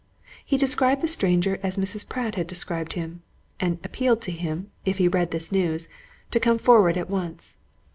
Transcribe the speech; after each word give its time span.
He 0.43 0.57
described 0.57 1.01
the 1.01 1.07
stranger 1.07 1.59
as 1.61 1.77
Mrs. 1.77 2.09
Pratt 2.09 2.33
had 2.33 2.47
described 2.47 2.93
him, 2.93 3.21
and 3.59 3.77
appealed 3.83 4.23
to 4.23 4.31
him, 4.31 4.71
if 4.83 4.97
he 4.97 5.07
read 5.07 5.29
this 5.29 5.51
news, 5.51 5.89
to 6.31 6.39
come 6.39 6.57
forward 6.57 6.97
at 6.97 7.07
once. 7.07 7.57